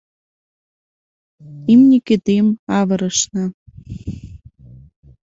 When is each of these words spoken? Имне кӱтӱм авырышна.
Имне 1.73 1.97
кӱтӱм 2.07 2.47
авырышна. 2.77 3.45